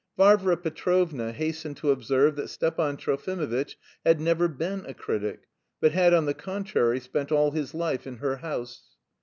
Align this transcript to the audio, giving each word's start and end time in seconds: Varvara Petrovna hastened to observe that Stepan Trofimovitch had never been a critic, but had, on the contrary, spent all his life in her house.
Varvara 0.17 0.57
Petrovna 0.57 1.31
hastened 1.31 1.77
to 1.77 1.91
observe 1.91 2.35
that 2.35 2.47
Stepan 2.47 2.97
Trofimovitch 2.97 3.75
had 4.03 4.19
never 4.19 4.47
been 4.47 4.83
a 4.87 4.95
critic, 4.95 5.41
but 5.79 5.91
had, 5.91 6.11
on 6.11 6.25
the 6.25 6.33
contrary, 6.33 6.99
spent 6.99 7.31
all 7.31 7.51
his 7.51 7.75
life 7.75 8.07
in 8.07 8.17
her 8.17 8.37
house. 8.37 8.95